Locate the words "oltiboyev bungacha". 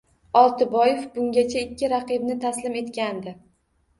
0.39-1.59